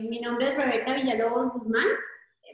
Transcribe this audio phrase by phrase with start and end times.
[0.00, 1.88] Mi nombre es Rebeca Villalobos Guzmán.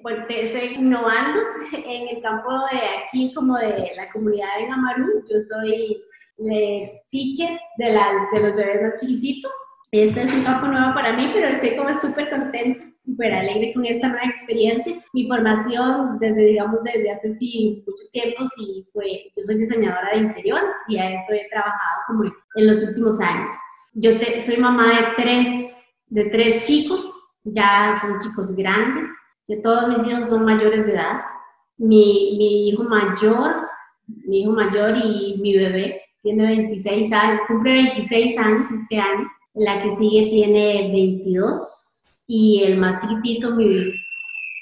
[0.03, 1.41] Bueno, estoy innovando
[1.73, 5.23] en el campo de aquí como de la comunidad de Gamarú.
[5.31, 6.03] Yo soy
[7.11, 9.53] teacher de, la, de los bebés más chiquititos.
[9.93, 13.85] Este es un campo nuevo para mí, pero estoy como súper contenta, súper alegre con
[13.85, 15.05] esta nueva experiencia.
[15.13, 20.21] Mi formación desde, digamos, desde hace sí mucho tiempo, sí fue, yo soy diseñadora de
[20.21, 23.53] interiores y a eso he trabajado como en los últimos años.
[23.93, 25.75] Yo te, soy mamá de tres,
[26.07, 27.14] de tres chicos,
[27.45, 29.09] ya son chicos grandes,
[29.47, 31.21] que todos mis hijos son mayores de edad.
[31.77, 33.69] Mi, mi hijo mayor,
[34.07, 39.83] mi hijo mayor y mi bebé tiene 26 años, cumple 26 años este año, la
[39.83, 41.95] que sigue tiene 22
[42.27, 43.93] y el más chiquitito, mi,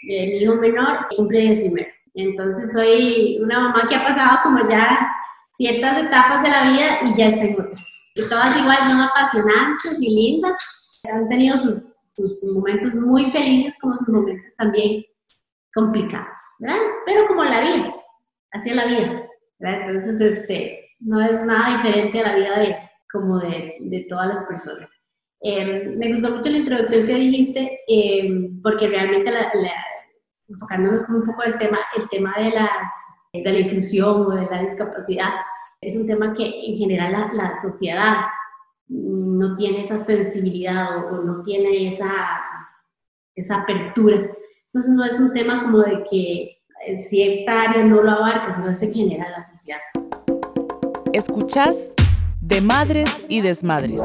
[0.03, 1.93] mi hijo menor, cumple 19.
[2.15, 5.09] Entonces soy una mamá que ha pasado como ya
[5.57, 8.09] ciertas etapas de la vida y ya está en otras.
[8.15, 11.01] Y todas igual son apasionantes y lindas.
[11.11, 15.05] Han tenido sus, sus momentos muy felices como sus momentos también
[15.75, 16.77] complicados, ¿verdad?
[17.06, 17.95] Pero como la vida,
[18.53, 19.27] es la vida,
[19.59, 19.91] ¿verdad?
[19.91, 22.77] Entonces, este, no es nada diferente a la vida de,
[23.11, 24.89] como de, de todas las personas.
[25.41, 29.50] Em, me gustó mucho la introducción que dijiste, em, porque realmente la,
[30.48, 32.70] enfocándonos como un poco el tema, el tema de, las,
[33.33, 35.31] de la inclusión o de la discapacidad,
[35.81, 38.27] es un tema que en general la, la sociedad
[39.43, 42.12] no tiene esa sensibilidad o, o, no tiene esa,
[43.35, 44.31] esa apertura.
[44.67, 46.59] Entonces no es un tema como de que
[47.09, 49.81] cierta área no lo abarca, sino es en general la sociedad.
[51.12, 51.93] Escuchás
[52.41, 54.01] de Madres y Desmadres.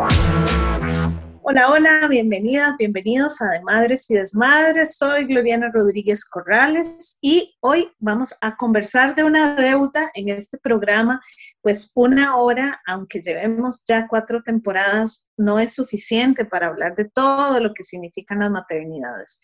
[1.50, 4.98] Hola, hola, bienvenidas, bienvenidos a De Madres y Desmadres.
[4.98, 11.22] Soy Gloriana Rodríguez Corrales y hoy vamos a conversar de una deuda en este programa.
[11.62, 17.60] Pues una hora, aunque llevemos ya cuatro temporadas, no es suficiente para hablar de todo
[17.60, 19.42] lo que significan las maternidades.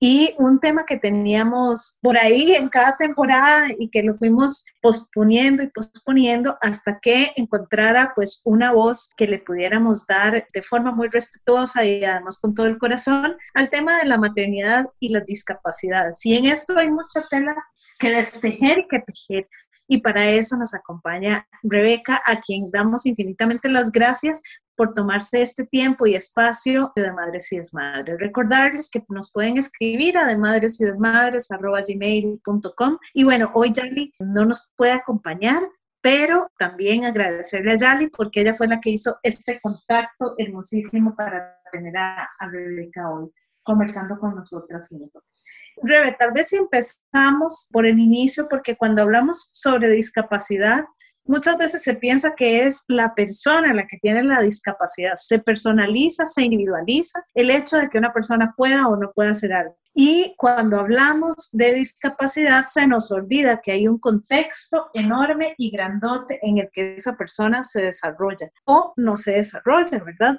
[0.00, 5.62] Y un tema que teníamos por ahí en cada temporada y que lo fuimos posponiendo
[5.62, 11.08] y posponiendo hasta que encontrara pues una voz que le pudiéramos dar de forma muy
[11.08, 16.24] respetuosa y además con todo el corazón al tema de la maternidad y las discapacidades.
[16.24, 17.54] Y en esto hay mucha tela
[17.98, 19.48] que destejer y que tejer.
[19.88, 24.40] Y para eso nos acompaña Rebeca, a quien damos infinitamente las gracias
[24.82, 28.18] por tomarse este tiempo y espacio de Madres y Desmadres.
[28.18, 32.98] Recordarles que nos pueden escribir a madres y desmadres gmail.com.
[33.14, 35.62] Y bueno, hoy Yali no nos puede acompañar,
[36.00, 41.60] pero también agradecerle a Yali porque ella fue la que hizo este contacto hermosísimo para
[41.70, 43.30] tener a, Rebeca hoy
[43.62, 45.44] conversando con nosotras y nosotros.
[45.80, 50.86] Rebe, tal vez si empezamos por el inicio, porque cuando hablamos sobre discapacidad,
[51.24, 55.14] muchas veces se piensa que es la persona la que tiene la discapacidad.
[55.16, 59.52] Se personaliza, se individualiza el hecho de que una persona pueda o no pueda hacer
[59.52, 59.76] algo.
[59.94, 66.38] Y cuando hablamos de discapacidad, se nos olvida que hay un contexto enorme y grandote
[66.42, 70.38] en el que esa persona se desarrolla o no se desarrolla, ¿verdad?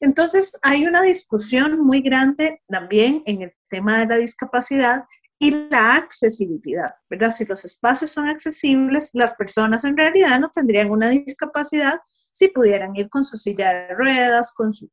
[0.00, 5.04] Entonces, hay una discusión muy grande también en el tema de la discapacidad
[5.38, 7.30] y la accesibilidad, ¿verdad?
[7.30, 12.00] Si los espacios son accesibles, las personas en realidad no tendrían una discapacidad
[12.32, 14.88] si pudieran ir con su silla de ruedas, con su,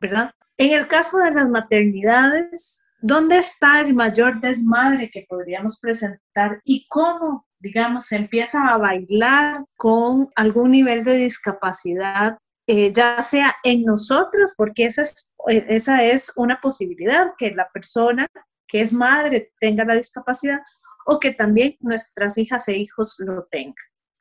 [0.00, 0.32] ¿verdad?
[0.56, 6.86] En el caso de las maternidades, ¿Dónde está el mayor desmadre que podríamos presentar y
[6.88, 13.84] cómo, digamos, se empieza a bailar con algún nivel de discapacidad, eh, ya sea en
[13.84, 18.26] nosotros, porque esa es, eh, esa es una posibilidad, que la persona
[18.68, 20.60] que es madre tenga la discapacidad
[21.06, 23.74] o que también nuestras hijas e hijos lo tengan.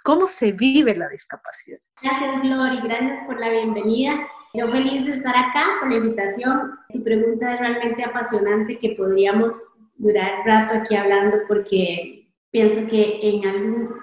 [0.04, 1.80] ¿Cómo se vive la discapacidad?
[2.02, 4.14] Gracias, Gloria, gracias por la bienvenida.
[4.54, 6.80] Yo feliz de estar acá con la invitación.
[6.94, 9.54] Tu pregunta es realmente apasionante que podríamos
[9.96, 13.96] durar rato aquí hablando porque pienso que en algún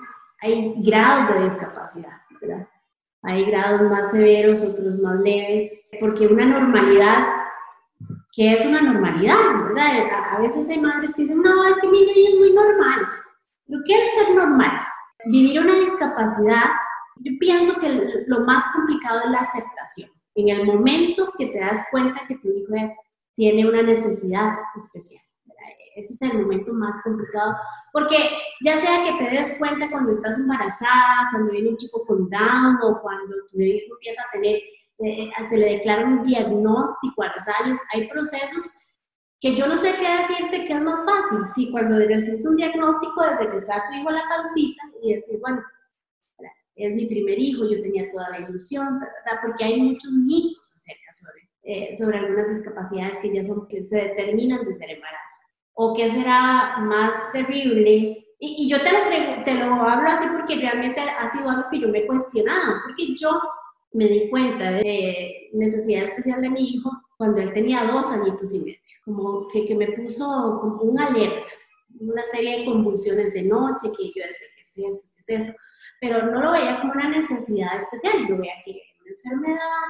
[0.43, 2.69] hay grados de discapacidad, ¿verdad?
[3.23, 7.25] Hay grados más severos, otros más leves, porque una normalidad,
[8.35, 9.37] que es una normalidad,
[9.69, 10.09] ¿verdad?
[10.33, 13.09] A veces hay madres que dicen, no, es que mi niño es muy normal.
[13.67, 14.81] ¿Lo que es ser normal?
[15.27, 16.65] Vivir una discapacidad,
[17.17, 21.87] yo pienso que lo más complicado es la aceptación en el momento que te das
[21.91, 22.75] cuenta que tu hijo
[23.35, 25.23] tiene una necesidad especial.
[25.97, 27.55] Ese es el momento más complicado,
[27.93, 28.17] porque
[28.65, 32.79] ya sea que te des cuenta cuando estás embarazada, cuando viene un chico con Down
[32.83, 34.61] o cuando tu hijo empieza a tener,
[34.99, 38.79] eh, se le declara un diagnóstico a los años, hay procesos
[39.41, 41.39] que yo no sé qué decirte que es más fácil.
[41.55, 45.63] Si cuando recibes un diagnóstico desde que está tu hijo la pancita y decir, bueno,
[46.77, 49.01] es mi primer hijo, yo tenía toda la ilusión,
[49.43, 53.97] porque hay muchos mitos acerca sobre eh, sobre algunas discapacidades que ya son, que se
[53.97, 55.35] determinan desde el embarazo.
[55.73, 58.23] ¿O qué será más terrible?
[58.39, 61.89] Y, yo te lo, te lo hablo así porque realmente ha sido algo que yo
[61.89, 63.41] me he cuestionado, porque yo
[63.95, 68.59] me di cuenta de necesidad especial de mi hijo cuando él tenía dos añitos y
[68.59, 70.25] medio, como que, me puso
[70.61, 71.51] como un alerta,
[72.01, 75.15] una serie de convulsiones de noche, que yo decía, ¿qué es esto?
[75.17, 75.53] ¿Qué es esto?
[76.01, 79.85] Pero no lo veía como una necesidad especial, lo veía que era una enfermedad.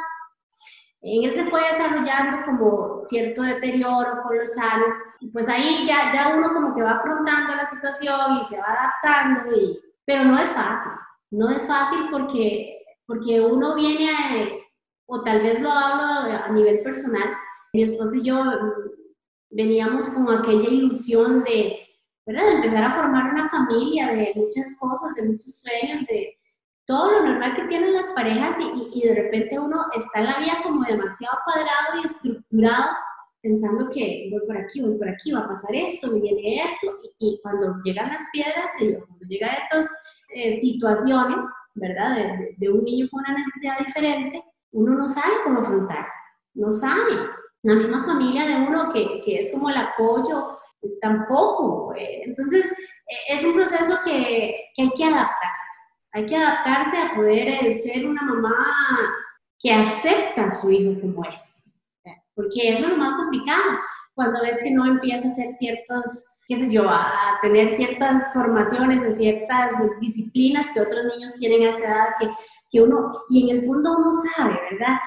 [1.00, 6.12] En él se fue desarrollando como cierto deterioro con los años, y pues ahí ya,
[6.12, 10.38] ya uno como que va afrontando la situación y se va adaptando, y, pero no
[10.38, 10.92] es fácil,
[11.30, 14.48] no es fácil porque porque uno viene, a,
[15.06, 17.34] o tal vez lo hablo a nivel personal,
[17.72, 18.94] mi esposo y yo mm,
[19.50, 21.78] veníamos con aquella ilusión de,
[22.26, 22.44] ¿verdad?
[22.46, 26.38] de empezar a formar una familia, de muchas cosas, de muchos sueños, de
[26.86, 30.38] todo lo normal que tienen las parejas y, y, de repente uno está en la
[30.38, 32.90] vida como demasiado cuadrado y estructurado,
[33.40, 36.98] pensando que voy por aquí, voy por aquí, va a pasar esto, me viene esto,
[37.18, 39.88] y, cuando llegan las piedras, cuando llegan estas
[40.34, 42.16] eh, situaciones, ¿verdad?
[42.56, 44.42] De, un niño con una necesidad diferente,
[44.72, 46.06] uno no sabe cómo afrontar,
[46.54, 47.14] no sabe.
[47.62, 50.58] La misma familia de uno que, que es como el apoyo,
[51.00, 51.94] tampoco.
[51.96, 52.22] Eh.
[52.24, 55.78] Entonces, eh, es un proceso que, que, hay que adaptarse.
[56.12, 58.66] Hay que adaptarse a poder eh, ser una mamá
[59.58, 61.64] que acepta a su hijo como es.
[62.34, 63.78] Porque eso es lo más complicado.
[64.14, 69.02] Cuando ves que no empieza a hacer ciertos qué sé yo, a tener ciertas formaciones
[69.02, 72.30] en ciertas disciplinas que otros niños tienen a esa edad, que,
[72.70, 74.98] que uno, y en el fondo uno sabe, ¿verdad?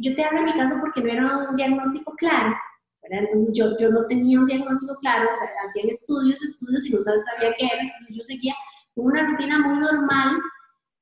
[0.00, 2.56] Yo te hablo en mi caso porque no era un diagnóstico claro,
[3.02, 3.24] ¿verdad?
[3.24, 5.28] Entonces yo, yo no tenía un diagnóstico claro,
[5.66, 8.54] hacían estudios, estudios y no sabía qué era, entonces yo seguía
[8.94, 10.38] con una rutina muy normal,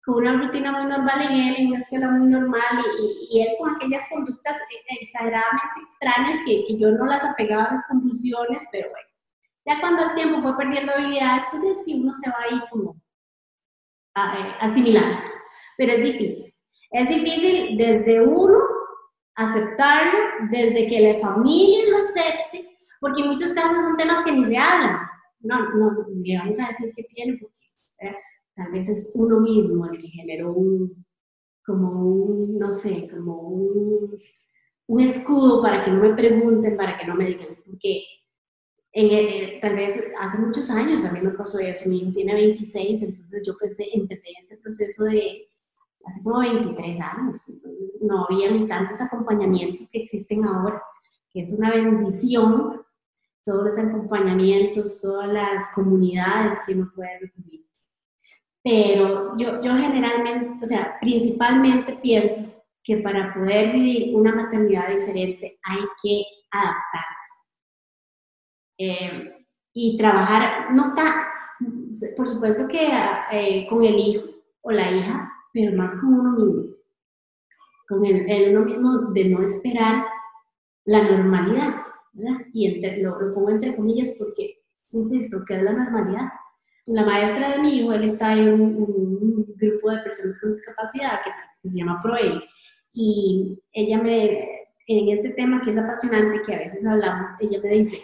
[0.04, 3.48] con una rutina muy normal en él, en una escuela muy normal, y, y él
[3.58, 4.56] con aquellas conductas
[5.00, 9.12] exageradamente extrañas que, que yo no las apegaba a las convulsiones, pero bueno
[9.64, 12.97] ya cuando el tiempo fue perdiendo habilidades, pues sí uno se va ahí como
[14.17, 15.20] eh, asimilando.
[15.76, 16.55] Pero es difícil.
[16.91, 18.59] Es difícil desde uno
[19.35, 20.19] aceptarlo,
[20.50, 24.59] desde que la familia lo acepte, porque en muchos casos son temas que ni se
[24.59, 24.99] hablan.
[25.41, 28.17] No, no, le vamos a decir que tiene, porque
[28.55, 31.05] tal vez es uno mismo el que generó un,
[31.64, 34.19] como un, no sé, como un,
[34.87, 38.05] un escudo para que no me pregunten, para que no me digan, porque
[38.92, 43.02] en, tal vez hace muchos años, a mí me pasó eso, mi hijo tiene 26,
[43.02, 45.48] entonces yo empecé, empecé este proceso de
[46.04, 47.72] hace como 23 años, entonces
[48.02, 50.82] no había tantos acompañamientos que existen ahora,
[51.32, 52.82] que es una bendición,
[53.44, 57.66] todos los acompañamientos, todas las comunidades que uno puede recibir.
[58.62, 65.58] Pero yo, yo generalmente, o sea, principalmente pienso que para poder vivir una maternidad diferente
[65.62, 67.22] hay que adaptarse
[68.78, 71.12] eh, y trabajar, no tan,
[72.16, 72.88] por supuesto que
[73.32, 74.24] eh, con el hijo
[74.62, 76.74] o la hija, pero más con uno mismo,
[77.88, 80.04] con el, uno mismo de no esperar
[80.84, 81.74] la normalidad,
[82.12, 82.40] ¿verdad?
[82.52, 86.28] Y lo, pongo entre comillas porque, insisto, que es la normalidad.
[86.86, 91.20] La maestra de mi hijo, él está en un, grupo de personas con discapacidad
[91.62, 92.42] que, se llama ProEl,
[92.92, 97.68] y ella me, en este tema que es apasionante, que a veces hablamos, ella me
[97.68, 98.02] dice,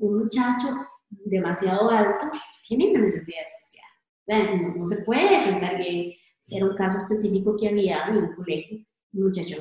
[0.00, 0.68] un muchacho
[1.10, 2.26] demasiado alto
[2.66, 4.76] tiene una necesidad especial.
[4.76, 6.12] No, se puede sentar bien.
[6.48, 8.78] Era un caso específico que había en un colegio.
[9.12, 9.56] Un muchacho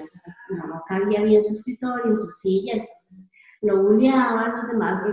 [0.50, 3.26] no, no, cabía bien su escritorio, su silla, entonces
[3.62, 5.04] lo bulleaban los demás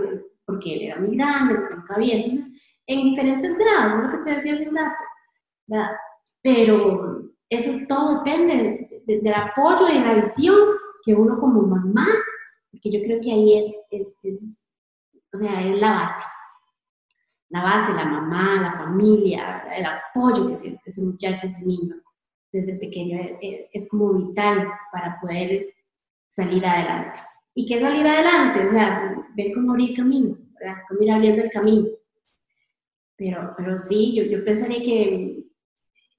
[0.45, 2.15] porque él era muy grande, no cabía.
[2.17, 2.45] Entonces,
[2.85, 5.03] en diferentes grados, es lo que te decía hace un rato.
[6.41, 10.55] Pero eso todo depende del apoyo y de la visión
[11.03, 12.07] que uno como mamá,
[12.71, 14.59] porque yo creo que ahí es, es, es
[15.33, 16.25] o sea, es la base.
[17.49, 21.95] La base, la mamá, la familia, el apoyo que siente ese muchacho, ese niño
[22.51, 25.73] desde pequeño eh, eh, es, como vital para poder
[26.29, 27.19] salir adelante.
[27.53, 28.67] ¿Y qué salir adelante?
[28.67, 30.83] O sea, ver cómo abrir camino, ¿verdad?
[30.87, 31.87] Cómo ir abriendo el camino.
[33.15, 35.43] Pero, pero sí, yo, yo pensaría que,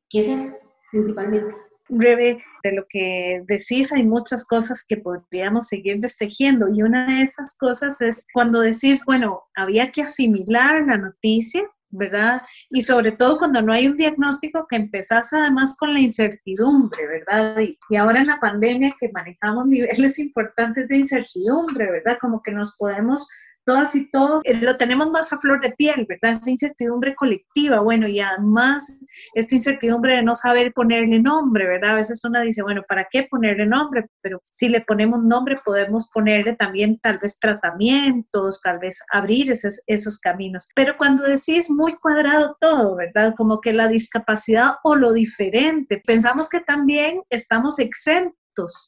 [0.08, 1.54] que es eso, principalmente.
[1.88, 7.22] Rebe, de lo que decís hay muchas cosas que podríamos seguir destejiendo y una de
[7.22, 12.42] esas cosas es cuando decís, bueno, había que asimilar la noticia, ¿verdad?
[12.68, 17.58] Y sobre todo cuando no hay un diagnóstico que empezás además con la incertidumbre, ¿verdad?
[17.60, 22.18] Y, y, ahora en la pandemia que manejamos niveles importantes de incertidumbre, ¿verdad?
[22.20, 23.28] Como que nos podemos
[23.68, 26.30] todas y todos eh, lo tenemos más a flor de piel, ¿verdad?
[26.30, 28.98] Esta incertidumbre colectiva, bueno, y además
[29.34, 31.90] esta incertidumbre de no saber ponerle nombre, ¿verdad?
[31.90, 34.06] A veces uno dice, bueno, ¿para qué ponerle nombre?
[34.22, 39.82] Pero si le ponemos nombre, podemos ponerle también tal vez tratamientos, tal vez abrir esos,
[39.86, 40.66] esos caminos.
[40.74, 43.34] Pero cuando decís muy cuadrado todo, ¿verdad?
[43.36, 48.32] Como que la discapacidad o lo diferente, pensamos que también estamos exentos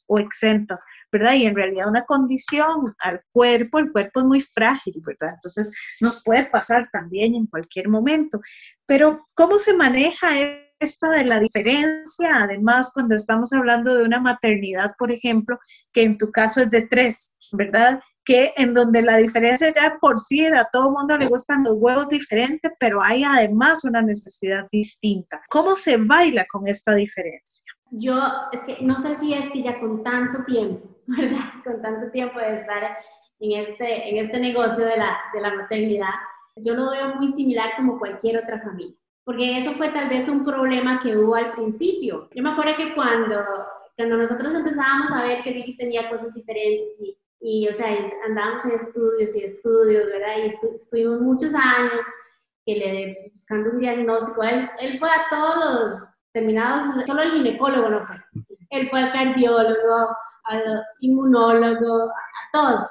[0.07, 1.33] o exentas, ¿verdad?
[1.33, 5.35] Y en realidad una condición al cuerpo, el cuerpo es muy frágil, ¿verdad?
[5.35, 8.39] Entonces nos puede pasar también en cualquier momento.
[8.85, 10.29] Pero ¿cómo se maneja
[10.79, 12.43] esta de la diferencia?
[12.43, 15.57] Además, cuando estamos hablando de una maternidad, por ejemplo,
[15.91, 18.01] que en tu caso es de tres, ¿verdad?
[18.23, 21.75] que en donde la diferencia ya por sí a todo el mundo le gustan los
[21.77, 25.41] huevos diferentes, pero hay además una necesidad distinta.
[25.49, 27.65] ¿Cómo se baila con esta diferencia?
[27.91, 28.17] Yo,
[28.53, 31.39] es que no sé si es que ya con tanto tiempo, ¿verdad?
[31.63, 32.97] Con tanto tiempo de estar
[33.39, 36.13] en este, en este negocio de la, de la maternidad,
[36.55, 38.95] yo lo veo muy similar como cualquier otra familia.
[39.23, 42.27] Porque eso fue tal vez un problema que hubo al principio.
[42.33, 43.43] Yo me acuerdo que cuando,
[43.95, 47.87] cuando nosotros empezábamos a ver que Ricky tenía cosas diferentes y, y o sea,
[48.25, 50.37] andábamos en estudios y estudios, ¿verdad?
[50.43, 52.05] Y estuvimos muchos años
[52.65, 54.43] que le, buscando un diagnóstico.
[54.43, 58.15] Él, él fue a todos los terminados, solo el ginecólogo no fue.
[58.69, 62.87] Él fue al cardiólogo, al inmunólogo, a, todos.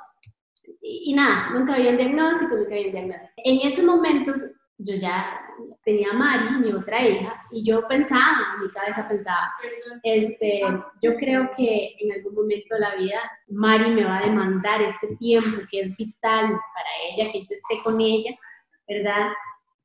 [0.82, 3.32] Y, nada, nunca había un diagnóstico, nunca había un diagnóstico.
[3.36, 4.32] En ese momento
[4.78, 5.40] yo ya
[5.84, 9.52] tenía a Mari, mi otra hija, y yo pensaba, mi cabeza pensaba,
[10.02, 10.62] este,
[11.02, 13.18] yo creo que en algún momento de la vida
[13.48, 17.82] Mari me va a demandar este tiempo que es vital para ella, que yo esté
[17.82, 18.34] con ella,
[18.88, 19.32] ¿verdad?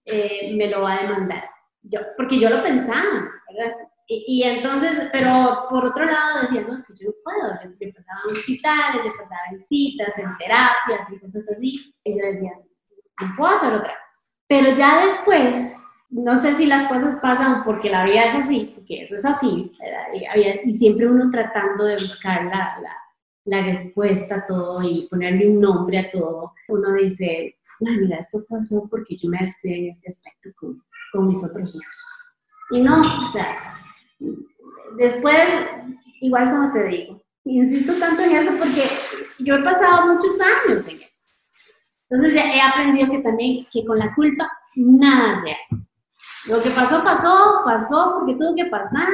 [0.06, 1.50] Eh, me lo va a demandar
[1.90, 3.76] yo, porque yo lo pensaba, ¿verdad?
[4.08, 8.20] Y, entonces, pero por otro lado decía, no, es que yo no puedo, yo, pasaba
[8.30, 13.28] en hospitales, yo pasaba en citas, en terapias y cosas así, y yo decía, no
[13.36, 14.36] puedo hacer otra cosa.
[14.48, 15.74] Pero ya después,
[16.10, 19.72] no sé si las cosas pasan porque la vida es así, porque eso es así,
[20.14, 22.96] y, y siempre uno tratando de buscar la, la,
[23.46, 28.46] la, respuesta a todo y ponerle un nombre a todo, uno dice, ay, mira, esto
[28.48, 30.80] pasó porque yo me descuidé en este aspecto con,
[31.12, 32.06] con mis otros hijos.
[32.72, 33.80] Y no, o sea,
[34.98, 35.40] después,
[36.22, 38.84] igual como te digo, insisto tanto en eso porque
[39.40, 41.26] yo he pasado muchos años en eso.
[42.10, 45.86] Entonces he aprendido que también, que con la culpa nada se hace.
[46.48, 49.08] Lo que pasó, pasó, pasó porque tuvo que pasar,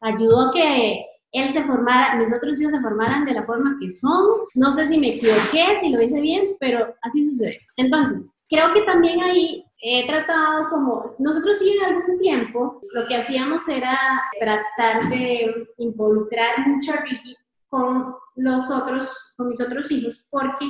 [0.00, 3.90] ayudó a que él se formara, mis otros hijos se formaran de la forma que
[3.90, 4.28] son.
[4.54, 7.58] No sé si me equivoqué, si lo hice bien, pero así sucede.
[7.76, 13.16] Entonces, creo que también ahí he tratado como, nosotros sí en algún tiempo lo que
[13.16, 13.98] hacíamos era
[14.38, 17.36] tratar de involucrar mucho a Ricky
[17.68, 20.66] con los otros, con mis otros hijos, porque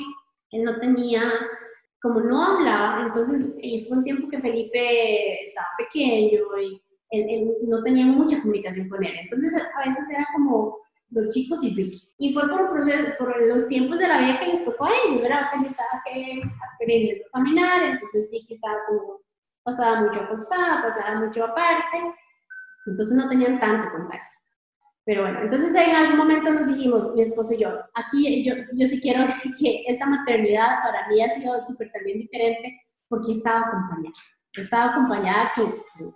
[0.52, 1.20] él no tenía,
[2.00, 3.52] como no hablaba, entonces
[3.86, 9.12] fue un tiempo que Felipe estaba pequeño y él, no tenía mucha comunicación con él.
[9.24, 10.78] Entonces a veces era como
[11.12, 12.02] los chicos y Ricky.
[12.18, 15.22] Y fue por, proceso, por los tiempos de la vida que les tocó a ellos,
[15.22, 15.50] ¿verdad?
[15.50, 16.42] Felipe estaba que,
[16.74, 19.20] aprendiendo a caminar, entonces Ricky estaba como,
[19.62, 21.98] pasaba mucho acostada, pasaba mucho aparte,
[22.86, 24.36] entonces no tenían tanto contacto.
[25.04, 28.86] Pero bueno, entonces en algún momento nos dijimos, mi esposo y yo, aquí yo, yo
[28.86, 29.26] sí quiero
[29.58, 34.14] que esta maternidad para mí ha sido súper también diferente porque he estado acompañada.
[34.54, 36.14] He estado acompañada con,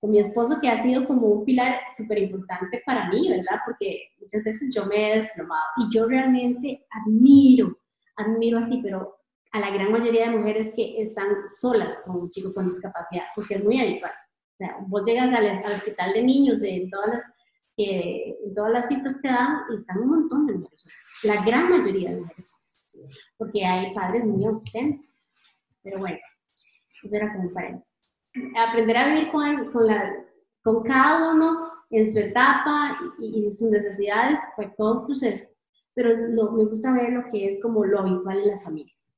[0.00, 3.60] con mi esposo, que ha sido como un pilar súper importante para mí, ¿verdad?
[3.66, 7.78] Porque muchas veces yo me he desplomado y yo realmente admiro,
[8.16, 9.18] admiro así, pero
[9.52, 13.56] a la gran mayoría de mujeres que están solas con un chico con discapacidad, porque
[13.56, 14.12] es muy habitual.
[14.12, 17.34] O sea, vos llegas al, hospital de niños en todas las,
[17.76, 21.68] en todas las citas que dan y están un montón de mujeres solas, la gran
[21.68, 22.54] mayoría de mujeres
[22.90, 25.30] solas, porque hay padres muy ausentes.
[25.82, 26.18] Pero bueno,
[27.02, 27.99] eso era como paréntesis
[28.56, 29.72] aprender a vivir con,
[30.62, 35.48] con, cada uno en su etapa y, y, sus necesidades fue todo un proceso.
[35.94, 36.16] Pero
[36.52, 39.12] me gusta ver lo que es como lo habitual en las familias.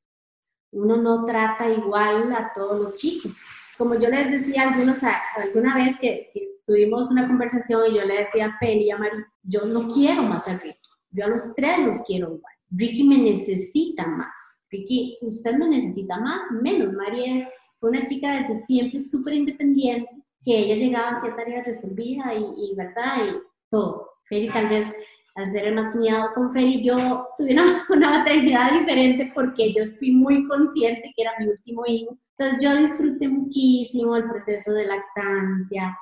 [0.72, 3.38] Uno no trata igual a todos los chicos.
[3.76, 4.98] Como yo les decía algunos,
[5.36, 6.30] alguna vez que,
[6.64, 10.22] tuvimos una conversación y yo le decía a Feli y a Mari, yo no quiero
[10.22, 10.78] más a Ricky.
[11.10, 12.54] Yo a los tres los quiero igual.
[12.70, 14.32] Ricky me necesita más.
[14.70, 16.92] Ricky, usted me necesita más, menos.
[16.94, 17.46] Mari
[17.82, 20.08] fue una chica desde siempre súper independiente,
[20.44, 23.26] que ella llegaba a hacer tareas resolvida y, y, ¿verdad?
[23.26, 24.08] Y todo.
[24.28, 24.94] Feli tal vez
[25.34, 30.12] al ser el matrimoniado con Feli, yo tuve una, una, maternidad diferente porque yo fui
[30.12, 32.16] muy consciente que era mi último hijo.
[32.38, 35.98] Entonces yo disfruté muchísimo el proceso de lactancia,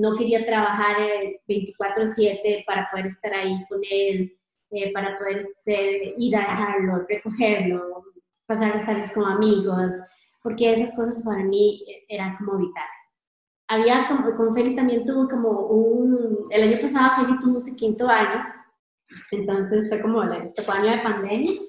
[0.00, 0.96] no quería trabajar
[1.46, 4.34] 24/7 para poder estar ahí con él,
[4.70, 8.04] eh, para poder ser, ir a dejarlo, recogerlo,
[8.46, 9.90] pasar las tardes con amigos,
[10.42, 12.90] porque esas cosas para mí eran como vitales.
[13.68, 18.08] Había como, con Feli también tuvo como un, el año pasado Feli tuvo su quinto
[18.08, 18.44] año,
[19.30, 21.60] entonces fue como el tocó año de pandemia,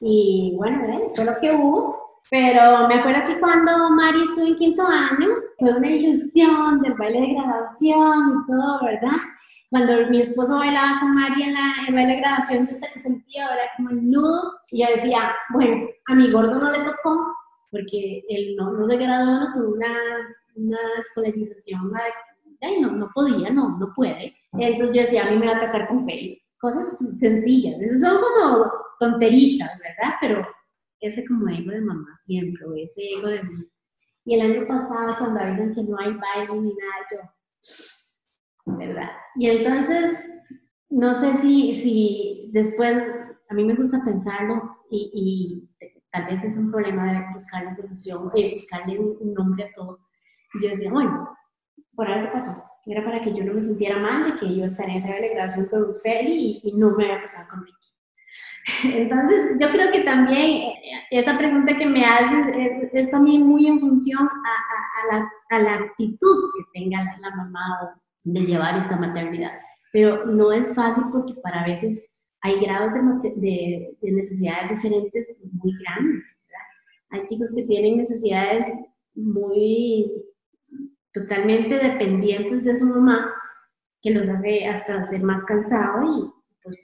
[0.00, 1.10] y bueno, ¿eh?
[1.14, 5.28] fue lo que hubo, pero me acuerdo que cuando Mari estuvo en quinto año,
[5.58, 9.16] fue una ilusión del baile de graduación y todo, ¿verdad?
[9.70, 13.62] Cuando mi esposo bailaba con Mari en, la, el baile de graduación, yo sentía ahora
[13.76, 17.32] como el nudo, y yo decía, bueno, a mi gordo no le tocó,
[17.72, 19.88] porque él no, no se graduó, no tuvo una,
[20.54, 21.90] una escolarización,
[22.80, 24.36] no, no podía, no, no puede.
[24.52, 26.40] Entonces yo decía, a mí me va a atacar con fe.
[26.60, 30.14] Cosas sencillas, eso son como tonteritas, ¿verdad?
[30.20, 30.46] Pero
[31.00, 33.42] ese como ego de mamá siempre, o ese ego de
[34.24, 39.10] Y el año pasado, cuando dicen que no hay baile ni nada, yo, ¿verdad?
[39.34, 40.30] Y entonces,
[40.88, 42.96] no sé si, si después,
[43.48, 45.68] a mí me gusta pensarlo y,
[46.12, 49.98] tal vez es un problema de buscar la solución, eh, buscarle un, nombre a todo.
[50.54, 51.36] Y yo decía, bueno,
[51.94, 52.62] por algo pasó.
[52.84, 55.66] Era para que yo no me sintiera mal de que yo estaría en esa celebración
[55.66, 58.02] con Feli y, y no me había pasado con Ricky.
[58.84, 60.74] Entonces, yo creo que también eh,
[61.10, 66.50] esa pregunta que me haces es, también muy en función a, la, a, la, actitud
[66.54, 69.52] que tenga la, mamá de llevar esta maternidad.
[69.92, 72.04] Pero no es fácil porque para veces
[72.42, 76.38] hay grados de, de, necesidades diferentes muy grandes.
[77.10, 78.66] Hay chicos que tienen necesidades
[79.14, 80.10] muy
[81.12, 83.32] totalmente dependientes de su mamá,
[84.02, 86.30] que los hace hasta ser más cansados y
[86.62, 86.76] pues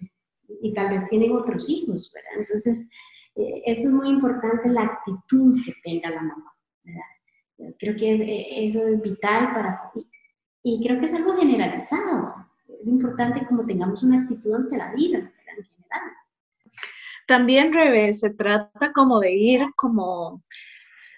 [0.61, 2.41] y tal vez tienen otros hijos, ¿verdad?
[2.41, 2.89] Entonces,
[3.37, 7.75] eh, eso es muy importante, la actitud que tenga la mamá, ¿verdad?
[7.79, 9.91] Creo que eh, eso es vital para...
[10.63, 12.35] Y, creo que es algo generalizado.
[12.81, 15.48] Es importante como tengamos una actitud ante la vida, ¿verdad?
[17.29, 20.41] También, revés, se trata como de ir como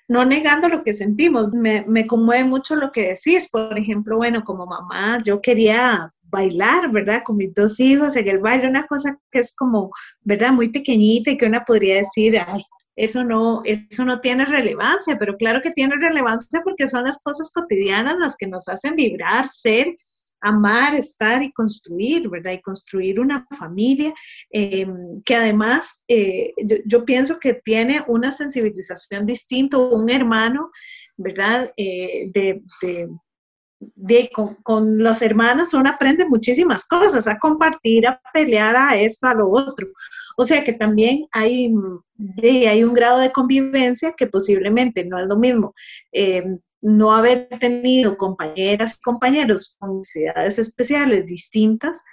[0.09, 1.53] no negando lo que sentimos.
[1.53, 3.49] Me, me, conmueve mucho lo que decís.
[3.49, 7.23] Por ejemplo, bueno, como mamá, yo quería bailar, ¿verdad?
[7.25, 10.53] Con mis dos hijos en el baile, una cosa que es como, ¿verdad?
[10.53, 12.63] Muy pequeñita y que una podría decir, ay,
[12.97, 17.53] eso no, eso no tiene relevancia, pero claro que tiene relevancia porque son las cosas
[17.55, 19.95] cotidianas las que nos hacen vibrar, ser,
[20.41, 22.53] amar, estar y construir, ¿verdad?
[22.53, 24.13] Y construir una familia
[24.51, 26.53] em, que además eh,
[26.85, 30.71] yo, pienso que tiene una sensibilización distinta, un hermano,
[31.17, 31.73] ¿verdad?
[31.77, 32.63] Eh, de
[33.95, 34.31] de,
[34.63, 39.51] con, los hermanos uno aprende muchísimas cosas, a compartir, a pelear, a esto, a lo
[39.51, 39.89] otro.
[40.37, 41.73] O sea que también hay,
[42.43, 45.73] hay un grado de convivencia que posiblemente no es lo mismo.
[46.13, 46.45] Eh,
[46.83, 52.05] no haber tenido compañeras compañeros con necesidades especiales distintas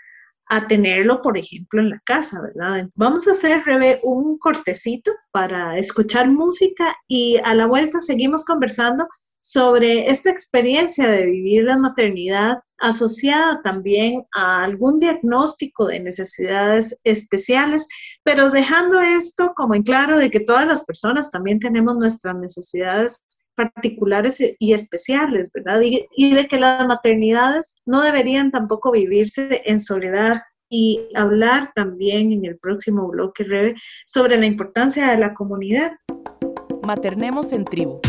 [0.49, 2.89] a tenerlo, por ejemplo, en la casa, ¿verdad?
[2.95, 3.62] Vamos a hacer,
[4.03, 9.08] un cortecito para escuchar música y a la vuelta seguimos conversando
[9.41, 17.88] sobre esta experiencia de vivir la maternidad asociada también a algún diagnóstico de necesidades especiales,
[18.24, 23.24] pero dejando esto como en claro de que todas las personas también tenemos nuestras necesidades
[23.56, 25.82] particulares y especiales, ¿verdad?
[25.82, 32.46] Y, de que las maternidades no deberían tampoco vivirse en soledad y hablar también en
[32.46, 35.94] el próximo bloque, Rebe, sobre la importancia de la comunidad.
[36.84, 38.00] Maternemos en tribu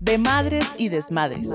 [0.00, 1.48] de madres y desmadres.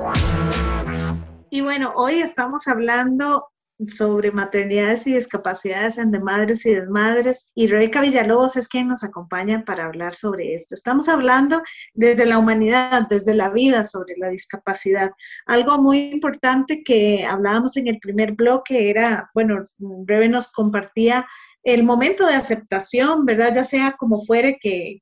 [1.53, 3.49] Y bueno, hoy estamos hablando
[3.89, 9.03] sobre maternidades y discapacidades en de madres y desmadres y Rebeca Villalobos es quien nos
[9.03, 10.75] acompaña para hablar sobre esto.
[10.75, 11.61] Estamos hablando
[11.93, 15.11] desde la humanidad, desde la vida sobre la discapacidad.
[15.45, 19.67] Algo muy importante que hablábamos en el primer bloque era, bueno,
[20.05, 21.27] Rebe nos compartía
[21.63, 23.51] el momento de aceptación, ¿verdad?
[23.53, 25.01] Ya sea como fuere que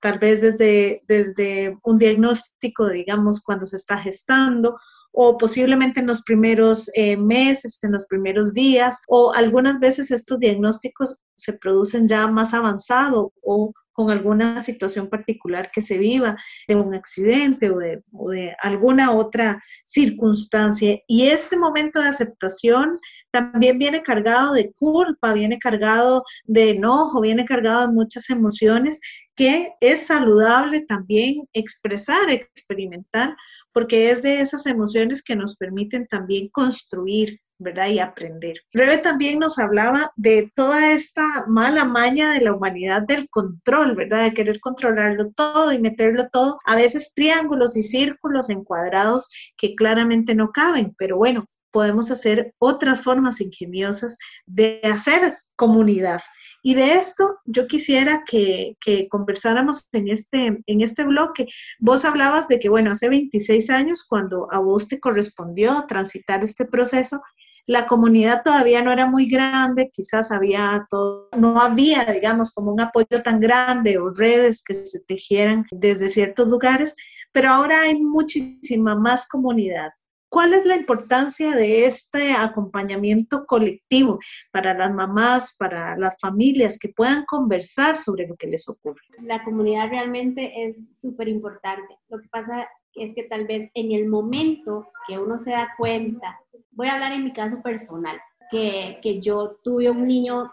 [0.00, 4.76] tal vez desde, desde un diagnóstico, digamos, cuando se está gestando
[5.12, 10.38] o posiblemente en los primeros eh, meses, en los primeros días, o algunas veces estos
[10.38, 16.36] diagnósticos se producen ya más avanzado o con alguna situación particular que se viva,
[16.68, 20.98] de un accidente o de, o de alguna otra circunstancia.
[21.06, 22.98] Y este momento de aceptación
[23.30, 29.00] también viene cargado de culpa, viene cargado de enojo, viene cargado de muchas emociones
[29.40, 33.34] que es saludable también expresar, experimentar,
[33.72, 37.88] porque es de esas emociones que nos permiten también construir, ¿verdad?
[37.88, 38.58] Y aprender.
[38.70, 44.24] Rebe también nos hablaba de toda esta mala maña de la humanidad del control, ¿verdad?
[44.24, 50.34] De querer controlarlo todo y meterlo todo, a veces triángulos y círculos encuadrados que claramente
[50.34, 56.22] no caben, pero bueno, podemos hacer otras formas ingeniosas de hacer comunidad.
[56.62, 58.76] Y de esto yo quisiera que,
[59.10, 61.46] conversáramos en este, en este bloque.
[61.78, 66.64] Vos hablabas de que, bueno, hace 26 años, cuando a vos te correspondió transitar este
[66.64, 67.20] proceso,
[67.66, 72.80] la comunidad todavía no era muy grande, quizás había todo, no había, digamos, como un
[72.80, 76.96] apoyo tan grande o redes que se tejieran desde ciertos lugares,
[77.32, 79.90] pero ahora hay muchísima más comunidad.
[80.30, 84.20] ¿Cuál es la importancia de este acompañamiento colectivo
[84.52, 89.00] para las mamás, para las familias que puedan conversar sobre lo que les ocurre?
[89.22, 91.98] La comunidad realmente es súper importante.
[92.08, 96.38] Lo que pasa es que tal vez en el momento que uno se da cuenta,
[96.70, 98.20] voy a hablar en mi caso personal,
[98.52, 100.48] que, que yo tuve un niño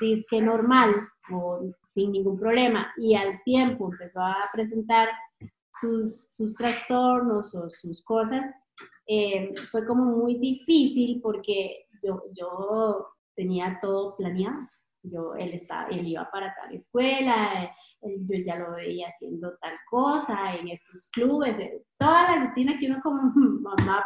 [0.00, 0.90] disque normal
[1.30, 5.10] o sin ningún problema y al tiempo empezó a presentar
[5.78, 8.50] sus, sus trastornos o sus cosas,
[9.08, 14.68] eh, fue como muy difícil porque yo, yo tenía todo planeado.
[15.02, 20.54] Yo, él, estaba, él iba para tal escuela, yo ya lo veía haciendo tal cosa
[20.54, 23.22] en estos clubes, eh, toda la rutina que uno como
[23.62, 24.04] mamá,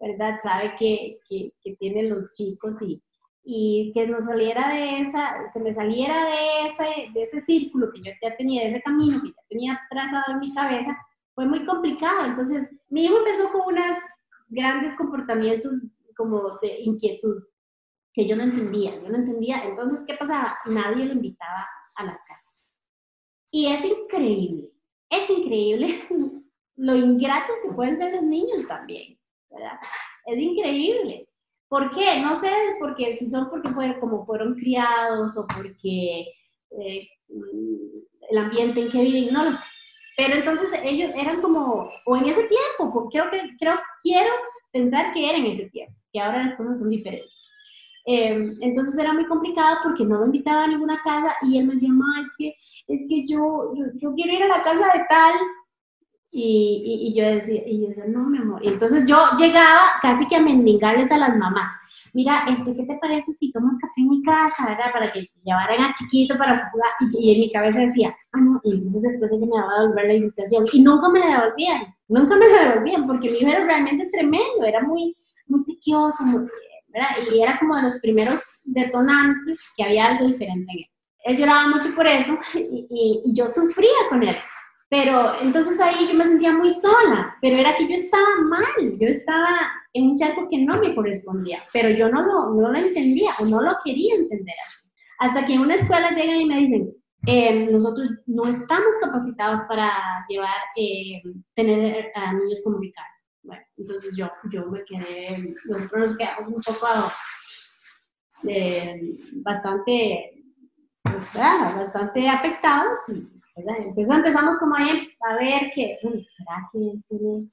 [0.00, 0.40] ¿verdad?
[0.42, 3.00] Sabe que, que, que tienen los chicos y,
[3.44, 8.00] y que nos saliera de esa, se me saliera de ese, de ese círculo que
[8.00, 10.96] yo ya tenía, de ese camino que ya tenía trazado en mi cabeza,
[11.34, 12.26] fue muy complicado.
[12.26, 13.98] Entonces, mi hijo empezó con unas
[14.52, 15.74] grandes comportamientos
[16.16, 17.42] como de inquietud
[18.12, 19.64] que yo no entendía, yo no entendía.
[19.64, 20.58] Entonces, ¿qué pasaba?
[20.66, 22.72] Nadie lo invitaba a las casas.
[23.50, 24.70] Y es increíble,
[25.10, 25.88] es increíble
[26.76, 29.18] lo ingratos que pueden ser los niños también,
[29.50, 29.78] ¿verdad?
[30.26, 31.28] Es increíble.
[31.68, 32.20] ¿Por qué?
[32.20, 36.26] No sé, porque si son porque fueron como fueron criados o porque
[36.70, 37.08] eh,
[38.30, 39.52] el ambiente en que viven, no lo.
[40.16, 44.30] Pero entonces ellos eran como, o en ese tiempo, creo que, creo, quiero
[44.72, 47.30] pensar que era en ese tiempo, que ahora las cosas son diferentes.
[48.04, 51.74] Em, entonces era muy complicado porque no lo invitaba a ninguna casa y él me
[51.74, 52.56] decía, mamá, es que,
[52.88, 55.34] es que yo, yo, yo quiero ir a la casa de tal
[56.34, 58.64] y, y, yo decía, y yo decía, no, mi amor.
[58.64, 61.70] Y entonces yo llegaba casi que a mendigarles a las mamás.
[62.14, 64.90] Mira, este, ¿qué te parece si tomas café en mi casa, verdad?
[64.90, 66.90] Para que llevaran a chiquito para jugar.
[67.12, 68.62] Y, en mi cabeza decía, ah, no.
[68.64, 70.64] Y entonces después ella me daba a devolver la invitación.
[70.72, 71.82] Y nunca me la devolvían.
[72.08, 74.64] Nunca me la devolvían porque mi hijo era realmente tremendo.
[74.64, 75.14] Era muy,
[75.48, 76.24] muy tiquioso,
[76.88, 77.08] ¿verdad?
[77.30, 80.86] Y era como de los primeros detonantes que había algo diferente en él.
[81.24, 84.36] Él lloraba mucho por eso y, y yo sufría con él
[84.92, 89.08] pero entonces ahí yo me sentía muy sola, pero era que yo estaba mal, yo
[89.08, 89.48] estaba
[89.94, 93.46] en un charco que no me correspondía, pero yo no lo, no lo entendía o
[93.46, 94.90] no lo quería entender así.
[95.18, 96.94] Hasta que en una escuela llegan y me dicen,
[97.26, 99.90] eh, nosotros no estamos capacitados para
[100.28, 101.22] llevar, eh,
[101.54, 103.08] tener a niños como Ricardo.
[103.44, 106.86] Bueno, entonces yo, yo me quedé, nosotros nos quedamos un poco
[108.46, 109.00] eh,
[109.36, 110.44] bastante,
[111.32, 117.48] bastante afectados y entonces empezamos como ahí a ver que, ¿será que él tiene,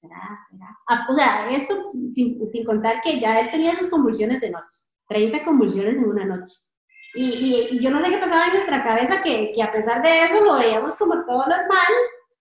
[0.00, 0.76] será, será?
[0.88, 4.76] Ah, o sea, esto sin, sin, contar que ya él tenía sus convulsiones de noche,
[5.08, 6.54] 30 convulsiones en una noche.
[7.14, 10.24] Y, y, yo no sé qué pasaba en nuestra cabeza, que, que, a pesar de
[10.24, 11.92] eso lo veíamos como todo normal,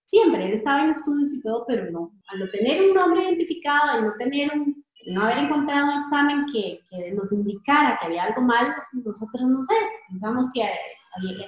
[0.05, 3.91] siempre, él estaba en estudios y todo, pero no, al no tener un nombre identificado,
[3.91, 8.23] al no tener un, no haber encontrado un examen que, que nos indicara que había
[8.23, 9.75] algo mal, nosotros no sé,
[10.09, 10.63] pensamos que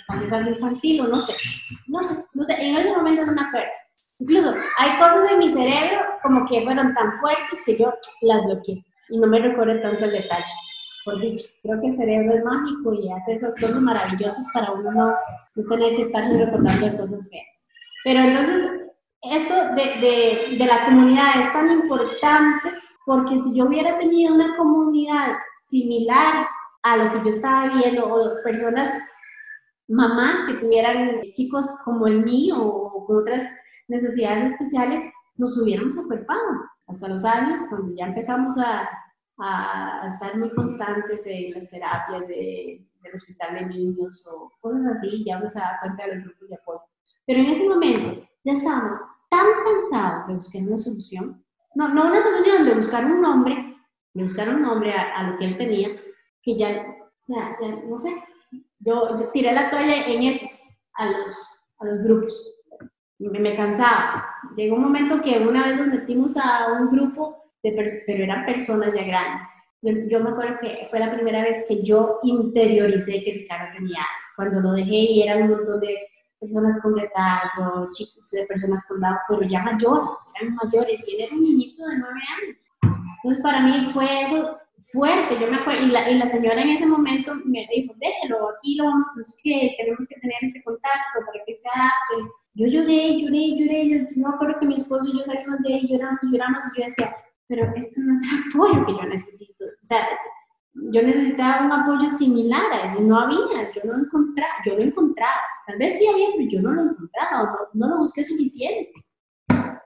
[0.08, 1.34] tal vez algo infantil o no sé,
[1.88, 3.70] no sé, no sé, en ese momento no me acuerdo.
[4.20, 8.86] Incluso hay cosas en mi cerebro como que fueron tan fuertes que yo las bloqueé
[9.10, 10.54] y no me recuerdo tanto el detalle.
[11.04, 14.92] Por dicho, creo que el cerebro es mágico y hace esas cosas maravillosas para uno
[14.92, 15.14] no,
[15.70, 17.68] tener que estarse recordando cosas feas.
[18.04, 18.72] Pero entonces,
[19.22, 22.74] esto de, de, de la comunidad es tan importante
[23.06, 25.34] porque si yo hubiera tenido una comunidad
[25.70, 26.48] similar
[26.84, 28.92] a lo que yo estaba viendo o personas
[29.88, 33.52] mamás que tuvieran chicos como el mío o con otras
[33.88, 36.42] necesidades especiales, nos hubiéramos acuerpado
[36.88, 38.90] hasta los años, cuando ya empezamos a,
[39.38, 45.24] a, estar muy constantes en las terapias de, del hospital de niños o cosas así,
[45.26, 46.82] ya uno se da cuenta de los grupos de apoyo.
[47.26, 48.98] Pero en ese momento ya estábamos
[49.30, 51.44] tan cansados de buscar una solución,
[51.74, 53.76] no, no una solución, de buscar un nombre,
[54.14, 55.90] de buscar un nombre a, a lo que él tenía,
[56.42, 56.72] que ya,
[57.28, 58.12] ya, ya no sé,
[58.86, 60.46] yo, tiré la toalla en eso,
[60.94, 61.48] a los,
[61.80, 62.52] a los grupos.
[63.18, 64.26] Me, me, cansaba.
[64.56, 67.72] Llegó un momento que una vez nos metimos a un grupo, de
[68.06, 69.50] pero eran personas ya grandes.
[69.82, 74.04] Yo, me acuerdo que fue la primera vez que yo interioricé que Ricardo tenía
[74.36, 76.08] Cuando lo dejé y eran un montón de
[76.40, 81.22] personas con retardo, chicos de personas con Down, pero ya mayores, eran mayores, y él
[81.22, 82.58] era un niñito de nueve años.
[83.18, 86.70] Entonces para mí fue eso fuerte, yo me acuerdo, y la, y la señora en
[86.70, 91.20] ese momento me dijo, déjelo, aquí lo vamos, es que tenemos que tener este contacto
[91.26, 92.32] para que se adapte.
[92.54, 95.74] Yo lloré, lloré, lloré, yo, no me acuerdo que mi esposo y yo salimos de
[95.74, 97.16] ahí, lloramos, lloramos, y yo decía,
[97.48, 99.66] pero esto no es el apoyo que yo necesito.
[99.66, 100.08] O sea,
[100.74, 105.42] yo necesitaba un apoyo similar a ese, no había, yo no encontraba, yo lo encontraba.
[105.68, 108.94] Tal vez sí había, pero yo no lo encontraba, no, no lo busqué suficiente.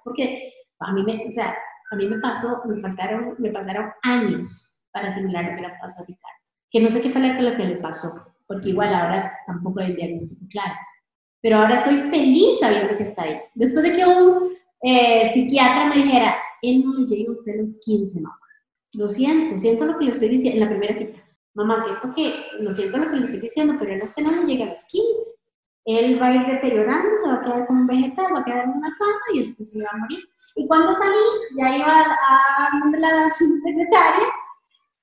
[0.04, 1.56] Porque a mí me, o sea,
[1.92, 6.02] a mí me pasó, me faltaron, me pasaron años para asimilar lo que le pasó
[6.02, 6.38] a Ricardo.
[6.72, 10.46] Que no sé qué fue lo que le pasó, porque igual ahora tampoco hay diagnóstico
[10.50, 10.74] claro.
[11.42, 13.40] Pero ahora soy feliz sabiendo que está ahí.
[13.56, 17.80] Después de que un eh, psiquiatra me dijera, él no le llega a usted los
[17.84, 18.38] 15, mamá.
[18.94, 21.20] Lo siento, siento lo que le estoy diciendo en la primera cita.
[21.54, 24.32] Mamá, siento que, lo siento lo que le estoy diciendo, pero él a usted no
[24.32, 25.40] le llega a los 15.
[25.86, 28.66] Él va a ir deteriorando, se va a quedar como un vegetal, va a quedar
[28.66, 30.20] en una cama y después se va a morir.
[30.56, 31.16] Y cuando salí,
[31.58, 34.28] ya iba a, la secretaria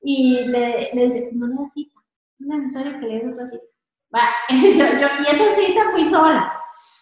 [0.08, 2.00] y le, le dice, no le cita,
[2.38, 3.64] no es necesario que le dé otra cita.
[4.50, 6.52] yo, yo, y esa cita fui sola.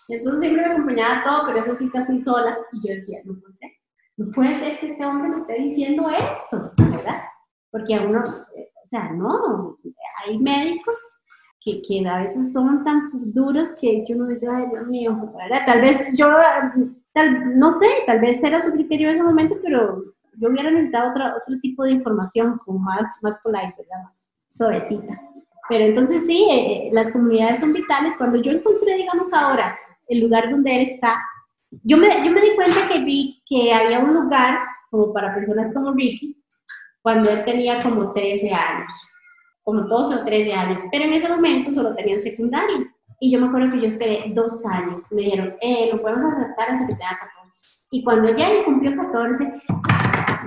[0.08, 2.56] Esposo siempre me acompañaba a todo, pero esa cita fui sola.
[2.72, 3.70] Y yo decía, no puede ser.
[4.16, 7.24] No puede ser que este hombre me esté diciendo esto, ¿verdad?
[7.70, 9.76] Porque a uno, o sea, no,
[10.24, 10.96] hay médicos
[11.60, 15.66] que, que a veces son tan duros que yo no dice, ay, Dios mío, ¿verdad?
[15.66, 16.28] Tal vez yo,
[17.12, 21.10] tal, no sé, tal vez era su criterio en ese momento, pero yo hubiera necesitado
[21.10, 24.04] otro, otro tipo de información, como más, más polite, ¿verdad?
[24.04, 25.20] Más suavecita.
[25.68, 28.14] Pero entonces sí, eh, las comunidades son vitales.
[28.18, 31.20] Cuando yo encontré, digamos ahora, el lugar donde él está,
[31.82, 34.58] yo me, yo me di cuenta que vi que había un lugar
[34.90, 36.40] como para personas como Ricky
[37.02, 38.90] cuando él tenía como 13 años,
[39.62, 42.78] como todos o 13 años, pero en ese momento solo tenían secundaria.
[43.20, 45.10] Y yo me acuerdo que yo esperé dos años.
[45.12, 47.66] Me dijeron, eh, lo podemos aceptar hasta que tenga 14.
[47.90, 49.52] Y cuando ya cumplió 14,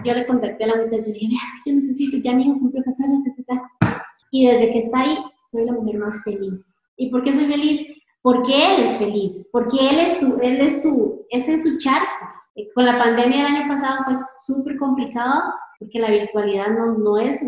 [0.04, 2.60] yo le contacté a la muchacha y dije, es que yo necesito, ya mi hijo
[2.60, 3.14] cumplió 14,
[4.32, 5.18] y desde que está ahí,
[5.52, 6.78] soy la mujer más feliz.
[6.98, 7.88] ¿Y por qué soy feliz?
[8.22, 12.08] Porque él es feliz, porque él es su, él es su, ese es su charco.
[12.74, 17.40] Con la pandemia del año pasado fue súper complicado porque la virtualidad no, no es,